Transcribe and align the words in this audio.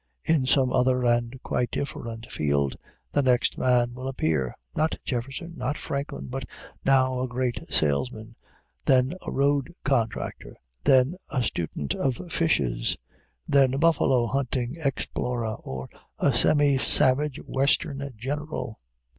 In 0.23 0.47
some 0.47 0.73
other 0.73 1.05
and 1.05 1.39
quite 1.43 1.69
different 1.69 2.25
field, 2.31 2.75
the 3.11 3.21
next 3.21 3.59
man 3.59 3.93
will 3.93 4.07
appear; 4.07 4.55
not 4.75 4.97
Jefferson, 5.05 5.53
not 5.55 5.77
Franklin, 5.77 6.25
but 6.25 6.43
now 6.83 7.19
a 7.19 7.27
great 7.27 7.63
salesman; 7.71 8.35
than 8.85 9.13
a 9.27 9.31
road 9.31 9.75
contractor; 9.83 10.55
then 10.85 11.17
a 11.29 11.43
student 11.43 11.93
of 11.93 12.19
fishes; 12.31 12.97
then 13.47 13.75
a 13.75 13.77
buffalo 13.77 14.25
hunting 14.25 14.75
explorer, 14.83 15.53
or 15.57 15.87
a 16.17 16.33
semi 16.33 16.79
savage 16.79 17.37
Western 17.45 18.11
general. 18.17 18.79